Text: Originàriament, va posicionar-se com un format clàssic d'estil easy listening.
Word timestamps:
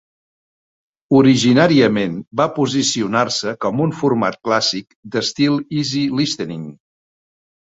Originàriament, 1.17 2.15
va 2.41 2.47
posicionar-se 2.55 3.53
com 3.67 3.83
un 3.85 3.93
format 4.01 4.41
clàssic 4.49 4.99
d'estil 5.17 5.61
easy 5.83 6.03
listening. 6.23 6.67